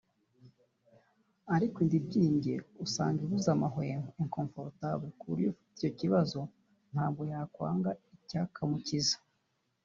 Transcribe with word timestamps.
Ariko 1.55 1.75
inda 1.83 1.95
ibyimbye 1.99 2.53
usanga 2.85 3.19
ibuza 3.25 3.49
amahwemo 3.55 4.09
(inconfortable) 4.21 5.07
ku 5.19 5.23
buryo 5.29 5.47
ufite 5.53 5.83
ako 5.89 5.95
kabazo 6.01 6.41
ntabwo 6.91 7.21
yakwanga 7.31 7.89
icyakamukiza 8.17 9.17